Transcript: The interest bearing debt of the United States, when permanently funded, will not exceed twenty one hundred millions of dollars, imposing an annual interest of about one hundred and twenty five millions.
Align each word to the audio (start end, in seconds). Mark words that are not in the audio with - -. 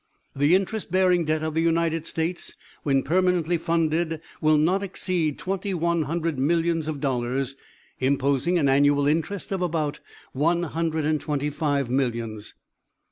The 0.35 0.55
interest 0.55 0.89
bearing 0.89 1.25
debt 1.25 1.43
of 1.43 1.53
the 1.53 1.61
United 1.61 2.07
States, 2.07 2.55
when 2.81 3.03
permanently 3.03 3.55
funded, 3.59 4.19
will 4.41 4.57
not 4.57 4.81
exceed 4.81 5.37
twenty 5.37 5.75
one 5.75 6.01
hundred 6.01 6.39
millions 6.39 6.87
of 6.87 6.99
dollars, 6.99 7.55
imposing 7.99 8.57
an 8.57 8.67
annual 8.67 9.05
interest 9.05 9.51
of 9.51 9.61
about 9.61 9.99
one 10.33 10.63
hundred 10.63 11.05
and 11.05 11.21
twenty 11.21 11.51
five 11.51 11.87
millions. 11.91 12.55